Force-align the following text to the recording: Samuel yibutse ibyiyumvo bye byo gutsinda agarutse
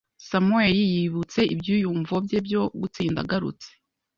Samuel 0.27 0.71
yibutse 0.93 1.39
ibyiyumvo 1.53 2.13
bye 2.25 2.39
byo 2.45 2.61
gutsinda 2.81 3.17
agarutse 3.23 3.69